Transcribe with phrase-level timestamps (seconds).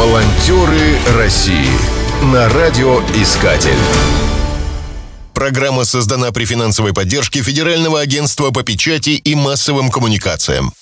[0.00, 1.68] Волонтеры России
[2.32, 3.76] на радиоискатель.
[5.34, 10.72] Программа создана при финансовой поддержке Федерального агентства по печати и массовым коммуникациям.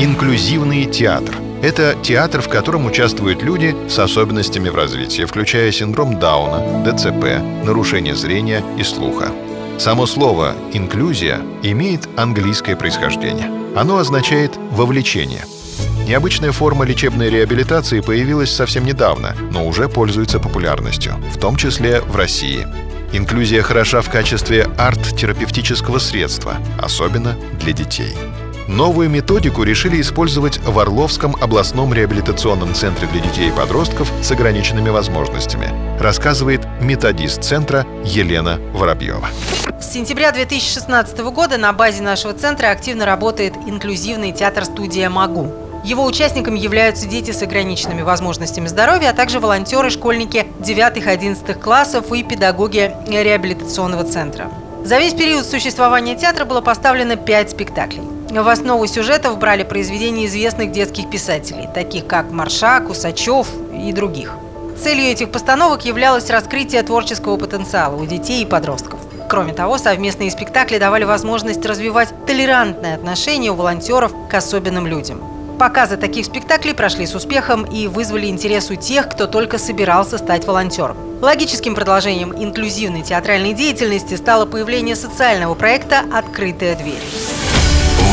[0.00, 6.82] Инклюзивный театр– это театр, в котором участвуют люди с особенностями в развитии, включая синдром Дауна,
[6.84, 9.30] ДЦП, нарушение зрения и слуха.
[9.78, 13.52] Само слово «инклюзия» имеет английское происхождение.
[13.76, 15.44] Оно означает «вовлечение».
[16.06, 22.14] Необычная форма лечебной реабилитации появилась совсем недавно, но уже пользуется популярностью, в том числе в
[22.14, 22.66] России.
[23.12, 28.14] Инклюзия хороша в качестве арт-терапевтического средства, особенно для детей.
[28.68, 34.90] Новую методику решили использовать в Орловском областном реабилитационном центре для детей и подростков с ограниченными
[34.90, 39.28] возможностями, рассказывает методист центра Елена Воробьева.
[39.80, 45.52] С сентября 2016 года на базе нашего центра активно работает инклюзивный театр-студия «Магу».
[45.84, 52.22] Его участниками являются дети с ограниченными возможностями здоровья, а также волонтеры, школьники 9-11 классов и
[52.22, 54.50] педагоги реабилитационного центра.
[54.82, 58.02] За весь период существования театра было поставлено пять спектаклей.
[58.30, 64.32] В основу сюжетов брали произведения известных детских писателей, таких как Маршак, Усачев и других.
[64.82, 69.00] Целью этих постановок являлось раскрытие творческого потенциала у детей и подростков.
[69.28, 75.33] Кроме того, совместные спектакли давали возможность развивать толерантное отношение у волонтеров к особенным людям.
[75.58, 80.46] Показы таких спектаклей прошли с успехом и вызвали интерес у тех, кто только собирался стать
[80.46, 80.96] волонтером.
[81.22, 87.00] Логическим продолжением инклюзивной театральной деятельности стало появление социального проекта «Открытая дверь».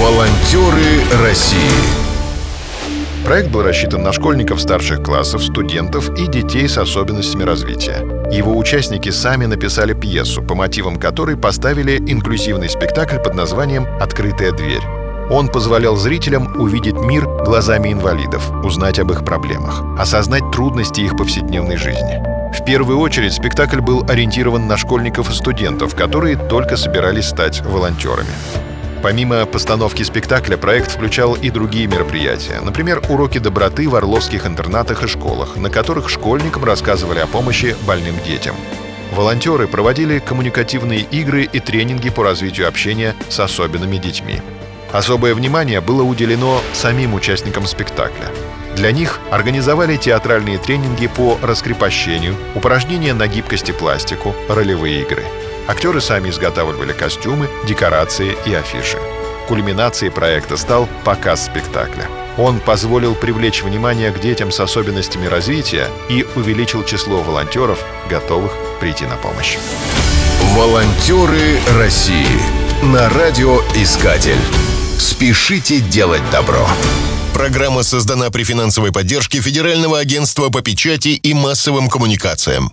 [0.00, 1.58] Волонтеры России.
[3.24, 7.98] Проект был рассчитан на школьников старших классов, студентов и детей с особенностями развития.
[8.30, 14.99] Его участники сами написали пьесу, по мотивам которой поставили инклюзивный спектакль под названием «Открытая дверь».
[15.30, 21.76] Он позволял зрителям увидеть мир глазами инвалидов, узнать об их проблемах, осознать трудности их повседневной
[21.76, 22.20] жизни.
[22.52, 28.28] В первую очередь спектакль был ориентирован на школьников и студентов, которые только собирались стать волонтерами.
[29.04, 32.60] Помимо постановки спектакля, проект включал и другие мероприятия.
[32.60, 38.16] Например, уроки доброты в орловских интернатах и школах, на которых школьникам рассказывали о помощи больным
[38.26, 38.56] детям.
[39.12, 44.40] Волонтеры проводили коммуникативные игры и тренинги по развитию общения с особенными детьми.
[44.92, 48.26] Особое внимание было уделено самим участникам спектакля.
[48.76, 55.24] Для них организовали театральные тренинги по раскрепощению, упражнения на гибкость и пластику, ролевые игры–
[55.70, 58.98] Актеры сами изготавливали костюмы, декорации и афиши.
[59.46, 62.08] Кульминацией проекта стал показ спектакля.
[62.36, 69.06] Он позволил привлечь внимание к детям с особенностями развития и увеличил число волонтеров, готовых прийти
[69.06, 69.58] на помощь.
[70.56, 72.40] Волонтеры России
[72.82, 74.69] на радиоискатель.
[75.00, 76.68] Спешите делать добро.
[77.32, 82.70] Программа создана при финансовой поддержке Федерального агентства по печати и массовым коммуникациям.